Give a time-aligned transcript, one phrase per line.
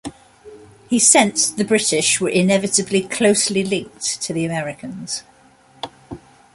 [0.89, 5.21] He sensed the British were inevitably closely linked to the Americans.